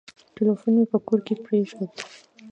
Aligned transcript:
ټلیفون 0.35 0.73
مي 0.77 0.85
په 0.91 0.97
کور 1.07 1.19
کي 1.25 1.33
پرېښود. 1.45 1.91